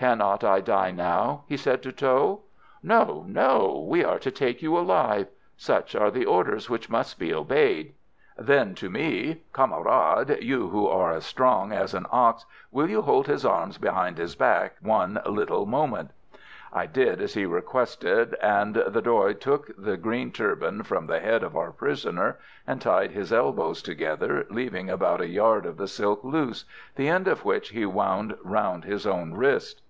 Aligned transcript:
"Cannot 0.00 0.42
I 0.42 0.62
die 0.62 0.92
now?" 0.92 1.44
he 1.46 1.58
said 1.58 1.82
to 1.82 1.92
Tho. 1.92 2.40
"No! 2.82 3.26
no! 3.28 3.84
we 3.86 4.02
are 4.02 4.18
to 4.20 4.30
take 4.30 4.62
you 4.62 4.78
alive. 4.78 5.26
Such 5.58 5.94
are 5.94 6.10
the 6.10 6.24
orders 6.24 6.70
which 6.70 6.88
must 6.88 7.18
be 7.18 7.34
obeyed." 7.34 7.92
Then 8.38 8.74
to 8.76 8.88
me: 8.88 9.42
"Camarade, 9.52 10.40
you 10.42 10.70
who 10.70 10.86
are 10.88 11.12
as 11.12 11.26
strong 11.26 11.70
as 11.72 11.92
an 11.92 12.06
ox, 12.10 12.46
will 12.70 12.88
you 12.88 13.02
hold 13.02 13.26
his 13.26 13.44
arms 13.44 13.76
behind 13.76 14.16
his 14.16 14.34
back 14.34 14.76
one 14.80 15.20
little 15.26 15.66
moment?" 15.66 16.12
I 16.72 16.86
did 16.86 17.20
as 17.20 17.34
he 17.34 17.44
requested, 17.44 18.34
and 18.40 18.76
the 18.76 19.02
Doy 19.02 19.34
took 19.34 19.68
the 19.76 19.98
green 19.98 20.32
turban 20.32 20.82
from 20.82 21.08
the 21.08 21.20
head 21.20 21.42
of 21.42 21.58
our 21.58 21.72
prisoner, 21.72 22.38
and 22.66 22.80
tied 22.80 23.10
his 23.10 23.34
elbows 23.34 23.82
together, 23.82 24.46
leaving 24.48 24.88
about 24.88 25.20
a 25.20 25.28
yard 25.28 25.66
of 25.66 25.76
the 25.76 25.88
silk 25.88 26.24
loose, 26.24 26.64
the 26.96 27.08
end 27.08 27.28
of 27.28 27.44
which 27.44 27.70
he 27.70 27.84
wound 27.84 28.34
round 28.42 28.84
his 28.86 29.06
own 29.06 29.34
wrist. 29.34 29.82